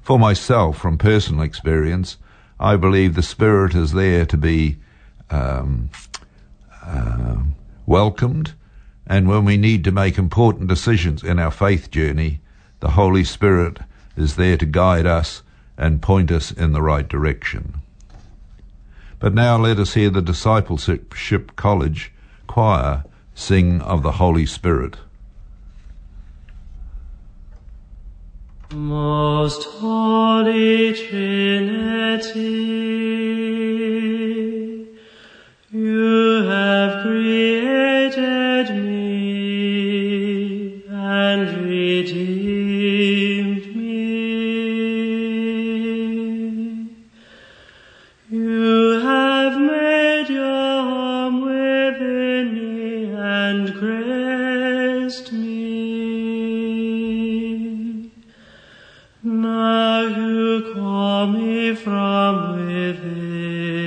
For 0.03 0.18
myself, 0.18 0.79
from 0.79 0.98
personal 0.98 1.42
experience, 1.42 2.16
I 2.59 2.76
believe 2.76 3.14
the 3.14 3.22
Spirit 3.22 3.74
is 3.74 3.92
there 3.92 4.26
to 4.26 4.37
be 4.37 4.79
um, 5.31 5.90
uh, 6.85 7.42
welcomed, 7.87 8.55
and 9.07 9.29
when 9.29 9.44
we 9.44 9.57
need 9.57 9.85
to 9.85 9.92
make 9.92 10.18
important 10.18 10.68
decisions 10.68 11.22
in 11.22 11.38
our 11.38 11.50
faith 11.50 11.90
journey, 11.90 12.40
the 12.81 12.90
Holy 12.90 13.24
Spirit 13.24 13.79
is 14.16 14.37
there 14.37 14.57
to 14.57 14.66
guide 14.66 15.07
us 15.07 15.42
and 15.76 16.03
point 16.03 16.31
us 16.31 16.50
in 16.50 16.72
the 16.72 16.83
right 16.83 17.09
direction. 17.09 17.81
But 19.18 19.35
now 19.35 19.59
let 19.59 19.79
us 19.79 19.94
hear 19.94 20.11
the 20.11 20.22
Discipleship 20.22 21.57
College 21.57 22.12
choir 22.46 23.05
sing 23.35 23.81
of 23.83 24.03
the 24.03 24.12
Holy 24.12 24.46
Spirit. 24.46 24.96
Most 28.72 29.64
Holy 29.64 30.92
Trinity, 30.92 32.38
you 35.72 36.44
have 36.44 37.02
created 37.02 38.76
me 38.76 40.85
and 40.88 41.66
redeemed 41.66 43.74
me. 43.74 43.90
You 48.30 49.00
have 49.00 49.61
made 49.61 50.28
your 50.28 50.44
home 50.44 51.40
within 51.40 52.54
me 52.54 53.12
and 53.14 53.74
graced 53.74 55.33
me. 55.33 55.49
From 61.83 62.57
within 62.57 63.81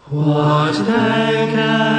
What 0.08 0.74
then 0.86 1.54
can 1.54 1.89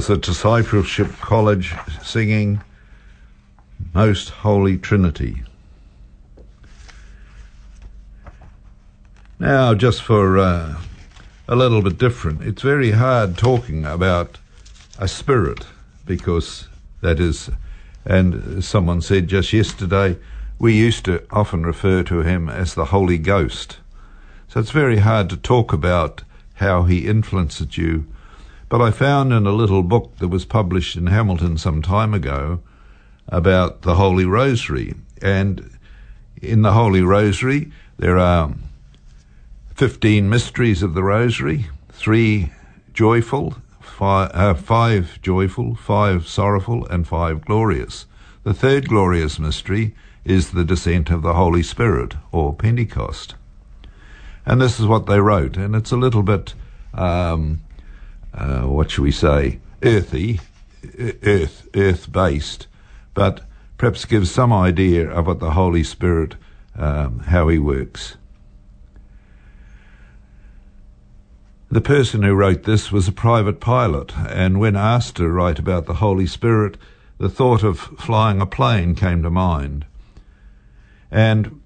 was 0.06 0.20
discipleship 0.20 1.10
college 1.20 1.74
singing 2.04 2.60
Most 3.92 4.28
Holy 4.28 4.78
Trinity. 4.78 5.42
Now, 9.40 9.74
just 9.74 10.04
for 10.04 10.38
uh, 10.38 10.76
a 11.48 11.56
little 11.56 11.82
bit 11.82 11.98
different, 11.98 12.42
it's 12.42 12.62
very 12.62 12.92
hard 12.92 13.36
talking 13.36 13.84
about 13.84 14.38
a 15.00 15.08
spirit 15.08 15.66
because 16.06 16.68
that 17.00 17.18
is, 17.18 17.50
and 18.04 18.62
someone 18.62 19.00
said 19.00 19.26
just 19.26 19.52
yesterday, 19.52 20.16
we 20.60 20.76
used 20.76 21.06
to 21.06 21.24
often 21.32 21.66
refer 21.66 22.04
to 22.04 22.20
him 22.20 22.48
as 22.48 22.74
the 22.74 22.84
Holy 22.84 23.18
Ghost. 23.18 23.78
So 24.46 24.60
it's 24.60 24.70
very 24.70 24.98
hard 24.98 25.28
to 25.30 25.36
talk 25.36 25.72
about 25.72 26.22
how 26.54 26.84
he 26.84 27.08
influences 27.08 27.76
you. 27.76 28.06
But 28.68 28.82
I 28.82 28.90
found 28.90 29.32
in 29.32 29.46
a 29.46 29.52
little 29.52 29.82
book 29.82 30.16
that 30.18 30.28
was 30.28 30.44
published 30.44 30.96
in 30.96 31.06
Hamilton 31.06 31.56
some 31.56 31.80
time 31.80 32.12
ago 32.12 32.60
about 33.28 33.82
the 33.82 33.94
Holy 33.94 34.24
Rosary. 34.24 34.94
And 35.22 35.70
in 36.40 36.62
the 36.62 36.72
Holy 36.72 37.02
Rosary, 37.02 37.72
there 37.98 38.18
are 38.18 38.52
15 39.74 40.28
mysteries 40.28 40.82
of 40.82 40.94
the 40.94 41.02
Rosary, 41.02 41.66
three 41.90 42.52
joyful, 42.92 43.56
five, 43.80 44.30
uh, 44.34 44.54
five 44.54 45.20
joyful, 45.22 45.74
five 45.74 46.28
sorrowful, 46.28 46.86
and 46.86 47.06
five 47.06 47.44
glorious. 47.44 48.06
The 48.42 48.54
third 48.54 48.88
glorious 48.88 49.38
mystery 49.38 49.94
is 50.24 50.50
the 50.50 50.64
descent 50.64 51.10
of 51.10 51.22
the 51.22 51.34
Holy 51.34 51.62
Spirit, 51.62 52.14
or 52.32 52.54
Pentecost. 52.54 53.34
And 54.44 54.60
this 54.60 54.78
is 54.78 54.86
what 54.86 55.06
they 55.06 55.20
wrote, 55.20 55.56
and 55.56 55.74
it's 55.74 55.92
a 55.92 55.96
little 55.96 56.22
bit, 56.22 56.54
um, 56.94 57.60
uh, 58.34 58.62
what 58.62 58.90
shall 58.90 59.04
we 59.04 59.10
say, 59.10 59.60
earthy, 59.82 60.40
earth, 60.98 61.68
earth 61.74 62.10
based, 62.10 62.66
but 63.14 63.44
perhaps 63.76 64.04
gives 64.04 64.30
some 64.30 64.52
idea 64.52 65.08
of 65.08 65.26
what 65.26 65.40
the 65.40 65.52
Holy 65.52 65.82
Spirit, 65.84 66.34
um, 66.76 67.20
how 67.20 67.48
he 67.48 67.58
works. 67.58 68.16
The 71.70 71.80
person 71.82 72.22
who 72.22 72.34
wrote 72.34 72.62
this 72.62 72.90
was 72.90 73.08
a 73.08 73.12
private 73.12 73.60
pilot, 73.60 74.16
and 74.16 74.58
when 74.58 74.74
asked 74.74 75.16
to 75.16 75.28
write 75.28 75.58
about 75.58 75.86
the 75.86 75.94
Holy 75.94 76.26
Spirit, 76.26 76.78
the 77.18 77.28
thought 77.28 77.62
of 77.62 77.78
flying 77.78 78.40
a 78.40 78.46
plane 78.46 78.94
came 78.94 79.22
to 79.22 79.30
mind. 79.30 79.84
And 81.10 81.60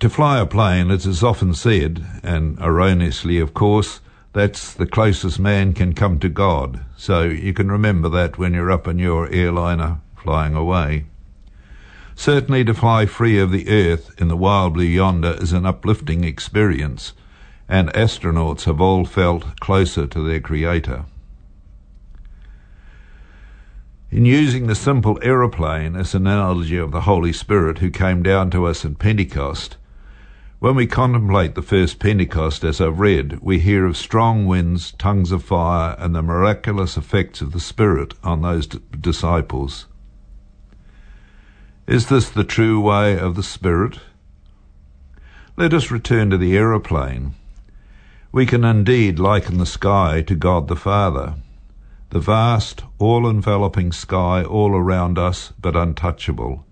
to 0.00 0.08
fly 0.08 0.38
a 0.38 0.46
plane, 0.46 0.90
it 0.90 1.04
is 1.04 1.22
often 1.22 1.52
said, 1.54 2.04
and 2.22 2.58
erroneously, 2.60 3.38
of 3.38 3.52
course, 3.52 4.00
that's 4.36 4.74
the 4.74 4.84
closest 4.84 5.38
man 5.38 5.72
can 5.72 5.94
come 5.94 6.18
to 6.18 6.28
God. 6.28 6.84
So 6.94 7.22
you 7.22 7.54
can 7.54 7.72
remember 7.72 8.10
that 8.10 8.36
when 8.36 8.52
you're 8.52 8.70
up 8.70 8.86
in 8.86 8.98
your 8.98 9.32
airliner 9.32 10.00
flying 10.14 10.54
away. 10.54 11.06
Certainly, 12.14 12.66
to 12.66 12.74
fly 12.74 13.06
free 13.06 13.38
of 13.38 13.50
the 13.50 13.66
earth 13.66 14.14
in 14.20 14.28
the 14.28 14.36
wild 14.36 14.74
blue 14.74 14.84
yonder 14.84 15.38
is 15.40 15.54
an 15.54 15.64
uplifting 15.64 16.22
experience, 16.22 17.14
and 17.66 17.88
astronauts 17.94 18.64
have 18.64 18.78
all 18.78 19.06
felt 19.06 19.58
closer 19.58 20.06
to 20.06 20.22
their 20.22 20.40
Creator. 20.40 21.06
In 24.10 24.26
using 24.26 24.66
the 24.66 24.74
simple 24.74 25.18
aeroplane 25.22 25.96
as 25.96 26.14
an 26.14 26.26
analogy 26.26 26.76
of 26.76 26.92
the 26.92 27.02
Holy 27.02 27.32
Spirit 27.32 27.78
who 27.78 27.90
came 27.90 28.22
down 28.22 28.50
to 28.50 28.66
us 28.66 28.84
at 28.84 28.98
Pentecost, 28.98 29.78
when 30.58 30.74
we 30.74 30.86
contemplate 30.86 31.54
the 31.54 31.62
first 31.62 31.98
Pentecost 31.98 32.64
as 32.64 32.80
I've 32.80 32.98
read, 32.98 33.40
we 33.42 33.58
hear 33.58 33.84
of 33.84 33.96
strong 33.96 34.46
winds, 34.46 34.92
tongues 34.92 35.30
of 35.30 35.44
fire, 35.44 35.94
and 35.98 36.14
the 36.14 36.22
miraculous 36.22 36.96
effects 36.96 37.42
of 37.42 37.52
the 37.52 37.60
Spirit 37.60 38.14
on 38.24 38.40
those 38.40 38.66
d- 38.66 38.80
disciples. 38.98 39.86
Is 41.86 42.08
this 42.08 42.30
the 42.30 42.42
true 42.42 42.80
way 42.80 43.18
of 43.18 43.36
the 43.36 43.42
Spirit? 43.42 44.00
Let 45.58 45.74
us 45.74 45.90
return 45.90 46.30
to 46.30 46.38
the 46.38 46.56
aeroplane. 46.56 47.34
We 48.32 48.46
can 48.46 48.64
indeed 48.64 49.18
liken 49.18 49.58
the 49.58 49.66
sky 49.66 50.22
to 50.22 50.34
God 50.34 50.68
the 50.68 50.76
Father, 50.76 51.34
the 52.10 52.18
vast, 52.18 52.82
all 52.98 53.28
enveloping 53.28 53.92
sky 53.92 54.42
all 54.42 54.74
around 54.74 55.18
us 55.18 55.52
but 55.60 55.76
untouchable, 55.76 56.64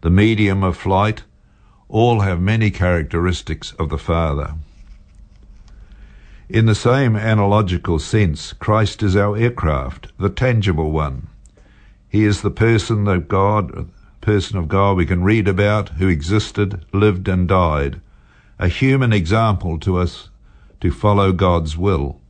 the 0.00 0.10
medium 0.10 0.62
of 0.62 0.76
flight, 0.78 1.24
all 1.88 2.20
have 2.20 2.40
many 2.40 2.70
characteristics 2.70 3.72
of 3.78 3.88
the 3.88 3.98
Father. 3.98 4.54
In 6.48 6.66
the 6.66 6.74
same 6.74 7.16
analogical 7.16 7.98
sense, 7.98 8.52
Christ 8.52 9.02
is 9.02 9.16
our 9.16 9.36
aircraft, 9.36 10.08
the 10.18 10.30
tangible 10.30 10.90
one. 10.90 11.28
He 12.08 12.24
is 12.24 12.40
the 12.40 12.50
person 12.50 13.06
of 13.06 13.28
God, 13.28 13.88
person 14.20 14.58
of 14.58 14.68
God 14.68 14.96
we 14.96 15.06
can 15.06 15.22
read 15.22 15.46
about 15.46 15.90
who 15.90 16.08
existed, 16.08 16.84
lived, 16.92 17.28
and 17.28 17.46
died, 17.46 18.00
a 18.58 18.68
human 18.68 19.12
example 19.12 19.78
to 19.80 19.98
us 19.98 20.30
to 20.80 20.90
follow 20.90 21.32
God's 21.32 21.76
will. 21.76 22.20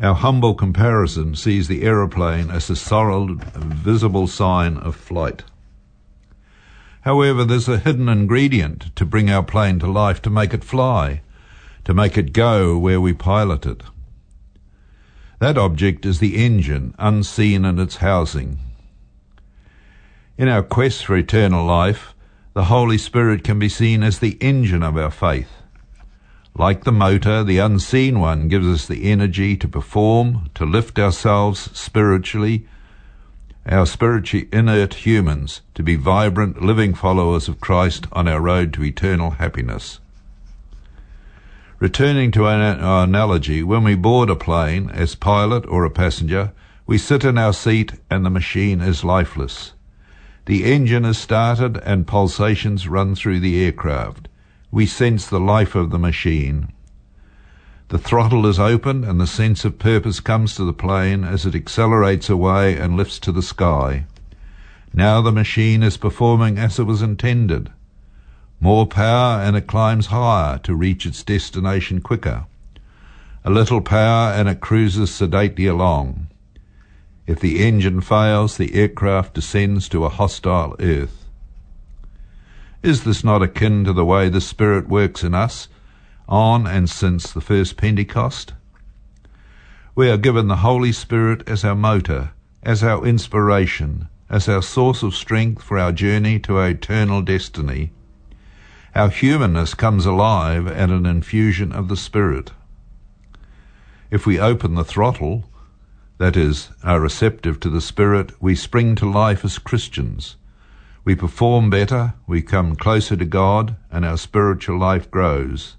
Our 0.00 0.14
humble 0.14 0.54
comparison 0.54 1.36
sees 1.36 1.68
the 1.68 1.82
aeroplane 1.82 2.50
as 2.50 2.68
a 2.68 2.76
solid, 2.76 3.44
visible 3.54 4.26
sign 4.26 4.76
of 4.76 4.96
flight. 4.96 5.44
However, 7.04 7.44
there's 7.44 7.68
a 7.68 7.78
hidden 7.78 8.08
ingredient 8.08 8.96
to 8.96 9.04
bring 9.04 9.28
our 9.28 9.42
plane 9.42 9.78
to 9.80 9.86
life, 9.86 10.22
to 10.22 10.30
make 10.30 10.54
it 10.54 10.64
fly, 10.64 11.20
to 11.84 11.92
make 11.92 12.16
it 12.16 12.32
go 12.32 12.78
where 12.78 13.00
we 13.00 13.12
pilot 13.12 13.66
it. 13.66 13.82
That 15.38 15.58
object 15.58 16.06
is 16.06 16.18
the 16.18 16.42
engine, 16.42 16.94
unseen 16.98 17.66
in 17.66 17.78
its 17.78 17.96
housing. 17.96 18.58
In 20.38 20.48
our 20.48 20.62
quest 20.62 21.04
for 21.04 21.14
eternal 21.14 21.66
life, 21.66 22.14
the 22.54 22.64
Holy 22.64 22.96
Spirit 22.96 23.44
can 23.44 23.58
be 23.58 23.68
seen 23.68 24.02
as 24.02 24.18
the 24.18 24.38
engine 24.40 24.82
of 24.82 24.96
our 24.96 25.10
faith. 25.10 25.50
Like 26.56 26.84
the 26.84 26.92
motor, 26.92 27.44
the 27.44 27.58
unseen 27.58 28.18
one 28.18 28.48
gives 28.48 28.66
us 28.66 28.86
the 28.86 29.10
energy 29.10 29.58
to 29.58 29.68
perform, 29.68 30.48
to 30.54 30.64
lift 30.64 30.98
ourselves 30.98 31.68
spiritually, 31.78 32.66
our 33.66 33.86
spiritually 33.86 34.48
inert 34.52 34.94
humans, 35.06 35.62
to 35.74 35.82
be 35.82 35.96
vibrant, 35.96 36.62
living 36.62 36.92
followers 36.92 37.48
of 37.48 37.60
Christ 37.60 38.06
on 38.12 38.28
our 38.28 38.40
road 38.40 38.72
to 38.74 38.84
eternal 38.84 39.30
happiness. 39.32 40.00
Returning 41.78 42.30
to 42.32 42.46
our 42.46 43.04
analogy, 43.04 43.62
when 43.62 43.84
we 43.84 43.94
board 43.94 44.30
a 44.30 44.36
plane 44.36 44.90
as 44.90 45.14
pilot 45.14 45.66
or 45.66 45.84
a 45.84 45.90
passenger, 45.90 46.52
we 46.86 46.98
sit 46.98 47.24
in 47.24 47.38
our 47.38 47.54
seat 47.54 47.94
and 48.10 48.24
the 48.24 48.30
machine 48.30 48.80
is 48.80 49.04
lifeless. 49.04 49.72
The 50.46 50.64
engine 50.70 51.06
is 51.06 51.16
started 51.16 51.78
and 51.78 52.06
pulsations 52.06 52.86
run 52.86 53.14
through 53.14 53.40
the 53.40 53.64
aircraft. 53.64 54.28
We 54.70 54.84
sense 54.84 55.26
the 55.26 55.40
life 55.40 55.74
of 55.74 55.90
the 55.90 55.98
machine. 55.98 56.73
The 57.88 57.98
throttle 57.98 58.46
is 58.46 58.58
open 58.58 59.04
and 59.04 59.20
the 59.20 59.26
sense 59.26 59.64
of 59.64 59.78
purpose 59.78 60.18
comes 60.18 60.54
to 60.54 60.64
the 60.64 60.72
plane 60.72 61.22
as 61.22 61.44
it 61.44 61.54
accelerates 61.54 62.30
away 62.30 62.78
and 62.78 62.96
lifts 62.96 63.18
to 63.20 63.32
the 63.32 63.42
sky. 63.42 64.06
Now 64.94 65.20
the 65.20 65.32
machine 65.32 65.82
is 65.82 65.98
performing 65.98 66.56
as 66.56 66.78
it 66.78 66.84
was 66.84 67.02
intended. 67.02 67.70
More 68.58 68.86
power 68.86 69.42
and 69.42 69.54
it 69.54 69.66
climbs 69.66 70.06
higher 70.06 70.58
to 70.60 70.74
reach 70.74 71.04
its 71.04 71.22
destination 71.22 72.00
quicker. 72.00 72.46
A 73.44 73.50
little 73.50 73.82
power 73.82 74.32
and 74.32 74.48
it 74.48 74.60
cruises 74.60 75.14
sedately 75.14 75.66
along. 75.66 76.28
If 77.26 77.40
the 77.40 77.66
engine 77.66 78.00
fails, 78.00 78.56
the 78.56 78.74
aircraft 78.74 79.34
descends 79.34 79.90
to 79.90 80.06
a 80.06 80.08
hostile 80.08 80.74
earth. 80.80 81.26
Is 82.82 83.04
this 83.04 83.22
not 83.22 83.42
akin 83.42 83.84
to 83.84 83.92
the 83.92 84.04
way 84.04 84.30
the 84.30 84.40
Spirit 84.40 84.88
works 84.88 85.22
in 85.22 85.34
us 85.34 85.68
on 86.28 86.66
and 86.66 86.88
since 86.88 87.32
the 87.32 87.40
first 87.40 87.76
Pentecost. 87.76 88.54
We 89.94 90.10
are 90.10 90.16
given 90.16 90.48
the 90.48 90.56
Holy 90.56 90.92
Spirit 90.92 91.48
as 91.48 91.64
our 91.64 91.74
motor, 91.74 92.32
as 92.62 92.82
our 92.82 93.06
inspiration, 93.06 94.08
as 94.28 94.48
our 94.48 94.62
source 94.62 95.02
of 95.02 95.14
strength 95.14 95.62
for 95.62 95.78
our 95.78 95.92
journey 95.92 96.38
to 96.40 96.56
our 96.58 96.70
eternal 96.70 97.22
destiny. 97.22 97.92
Our 98.94 99.08
humanness 99.08 99.74
comes 99.74 100.06
alive 100.06 100.66
at 100.66 100.90
an 100.90 101.06
infusion 101.06 101.72
of 101.72 101.88
the 101.88 101.96
Spirit. 101.96 102.52
If 104.10 104.26
we 104.26 104.38
open 104.38 104.74
the 104.74 104.84
throttle, 104.84 105.44
that 106.18 106.36
is, 106.36 106.70
are 106.82 107.00
receptive 107.00 107.58
to 107.60 107.68
the 107.68 107.80
Spirit, 107.80 108.32
we 108.40 108.54
spring 108.54 108.94
to 108.96 109.10
life 109.10 109.44
as 109.44 109.58
Christians. 109.58 110.36
We 111.04 111.14
perform 111.14 111.70
better, 111.70 112.14
we 112.26 112.40
come 112.40 112.76
closer 112.76 113.16
to 113.16 113.24
God, 113.24 113.76
and 113.90 114.04
our 114.04 114.16
spiritual 114.16 114.78
life 114.78 115.10
grows. 115.10 115.76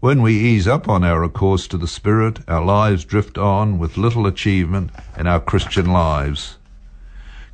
When 0.00 0.22
we 0.22 0.32
ease 0.32 0.66
up 0.66 0.88
on 0.88 1.04
our 1.04 1.28
course 1.28 1.68
to 1.68 1.76
the 1.76 1.86
Spirit, 1.86 2.38
our 2.48 2.64
lives 2.64 3.04
drift 3.04 3.36
on 3.36 3.78
with 3.78 3.98
little 3.98 4.26
achievement 4.26 4.92
in 5.18 5.26
our 5.26 5.40
Christian 5.40 5.92
lives. 5.92 6.56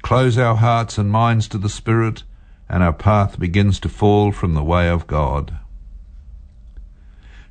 Close 0.02 0.38
our 0.38 0.54
hearts 0.54 0.96
and 0.96 1.10
minds 1.10 1.48
to 1.48 1.58
the 1.58 1.68
Spirit, 1.68 2.22
and 2.68 2.84
our 2.84 2.92
path 2.92 3.40
begins 3.40 3.80
to 3.80 3.88
fall 3.88 4.30
from 4.30 4.54
the 4.54 4.62
way 4.62 4.88
of 4.88 5.08
God. 5.08 5.58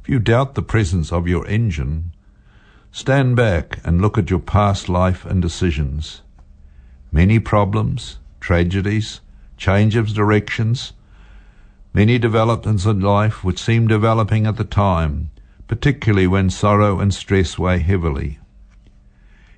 If 0.01 0.07
you 0.07 0.17
doubt 0.17 0.55
the 0.55 0.61
presence 0.61 1.11
of 1.11 1.27
your 1.27 1.45
engine, 1.45 2.13
stand 2.93 3.35
back 3.35 3.79
and 3.83 4.01
look 4.01 4.17
at 4.17 4.29
your 4.29 4.39
past 4.39 4.87
life 4.87 5.25
and 5.25 5.41
decisions. 5.41 6.21
Many 7.11 7.39
problems, 7.39 8.17
tragedies, 8.39 9.19
change 9.57 9.97
of 9.97 10.13
directions, 10.13 10.93
Many 11.95 12.19
developments 12.19 12.83
in 12.83 12.99
life 12.99 13.41
which 13.41 13.57
seem 13.57 13.87
developing 13.87 14.45
at 14.45 14.57
the 14.57 14.65
time, 14.65 15.31
particularly 15.69 16.27
when 16.27 16.49
sorrow 16.49 16.99
and 16.99 17.13
stress 17.13 17.57
weigh 17.57 17.79
heavily. 17.79 18.37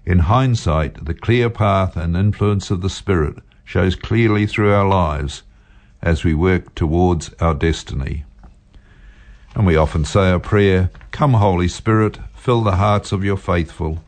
In 0.06 0.20
hindsight, 0.20 1.04
the 1.04 1.16
clear 1.16 1.50
path 1.50 1.98
and 1.98 2.16
influence 2.16 2.70
of 2.70 2.82
the 2.82 2.92
Spirit 2.92 3.40
shows 3.66 3.96
clearly 3.96 4.46
through 4.46 4.72
our 4.72 4.88
lives 4.88 5.42
as 6.00 6.24
we 6.24 6.36
work 6.36 6.76
towards 6.76 7.34
our 7.40 7.56
destiny. 7.56 8.24
And 9.56 9.66
we 9.66 9.76
often 9.76 10.06
say 10.06 10.32
a 10.32 10.38
prayer, 10.38 10.92
Come, 11.10 11.34
Holy 11.34 11.68
Spirit, 11.68 12.20
fill 12.36 12.62
the 12.62 12.76
hearts 12.76 13.12
of 13.12 13.24
your 13.24 13.38
faithful, 13.38 14.04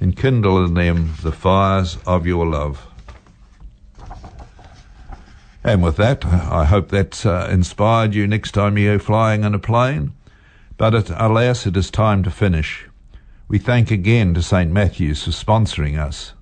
and 0.00 0.16
kindle 0.16 0.64
in 0.64 0.72
them 0.72 1.12
the 1.22 1.30
fires 1.30 1.98
of 2.06 2.26
your 2.26 2.46
love. 2.46 2.86
And 5.66 5.82
with 5.82 5.96
that, 5.96 6.24
I 6.24 6.64
hope 6.64 6.90
that's 6.90 7.26
uh, 7.26 7.48
inspired 7.50 8.14
you 8.14 8.28
next 8.28 8.52
time 8.52 8.78
you 8.78 8.92
go 8.92 8.98
flying 9.00 9.42
in 9.42 9.52
a 9.52 9.58
plane. 9.58 10.12
But 10.76 10.94
it, 10.94 11.10
alas, 11.10 11.66
it 11.66 11.76
is 11.76 11.90
time 11.90 12.22
to 12.22 12.30
finish. 12.30 12.86
We 13.48 13.58
thank 13.58 13.90
again 13.90 14.32
to 14.34 14.42
St. 14.42 14.70
Matthew's 14.70 15.24
for 15.24 15.30
sponsoring 15.30 15.98
us. 15.98 16.34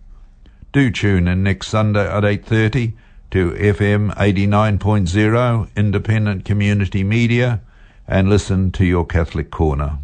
Do 0.73 0.91
tune 0.91 1.27
in 1.27 1.43
next 1.43 1.69
Sunday 1.69 2.07
at 2.07 2.23
8.30 2.23 2.93
to 3.31 3.53
FM 3.53 4.15
89.0 4.15 5.75
Independent 5.75 6.45
Community 6.45 7.03
Media 7.03 7.63
and 8.07 8.29
listen 8.29 8.73
to 8.73 8.85
your 8.85 9.07
Catholic 9.07 9.51
Corner. 9.51 10.01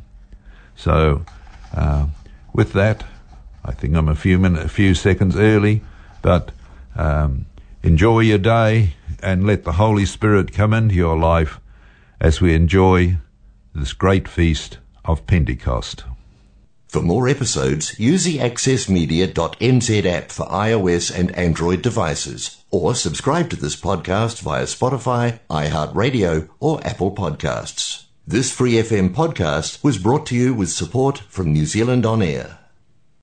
So, 0.77 1.27
uh, 1.75 2.07
with 2.55 2.73
that, 2.73 3.05
I 3.67 3.73
think 3.73 3.95
I'm 3.97 4.09
a 4.09 4.15
few 4.15 4.39
minutes, 4.39 4.65
a 4.65 4.69
few 4.71 4.95
seconds 4.95 5.37
early, 5.37 5.83
but 6.23 6.53
um, 6.97 7.45
enjoy 7.83 8.21
your 8.21 8.39
day 8.39 8.95
and 9.23 9.47
let 9.47 9.65
the 9.65 9.73
Holy 9.73 10.05
Spirit 10.05 10.53
come 10.53 10.73
into 10.73 10.95
your 10.95 11.19
life 11.19 11.61
as 12.21 12.41
we 12.41 12.55
enjoy 12.55 13.17
this 13.75 13.93
great 13.93 14.29
feast 14.29 14.79
of 15.05 15.27
Pentecost. 15.27 16.05
For 16.89 17.03
more 17.03 17.29
episodes, 17.29 17.99
use 18.01 18.25
the 18.25 18.39
accessmedia.nz 18.39 20.05
app 20.07 20.31
for 20.33 20.47
iOS 20.47 21.17
and 21.17 21.31
Android 21.37 21.83
devices, 21.83 22.65
or 22.71 22.95
subscribe 22.95 23.49
to 23.51 23.57
this 23.57 23.77
podcast 23.77 24.41
via 24.41 24.65
Spotify, 24.65 25.39
iHeartRadio, 25.49 26.49
or 26.59 26.85
Apple 26.85 27.15
Podcasts. 27.15 28.05
This 28.27 28.53
Free 28.53 28.75
FM 28.75 29.15
podcast 29.15 29.83
was 29.85 29.99
brought 29.99 30.27
to 30.27 30.37
you 30.37 30.53
with 30.53 30.71
support 30.71 31.19
from 31.29 31.53
New 31.53 31.67
Zealand 31.67 32.05
On 32.05 32.23
Air. 32.23 32.60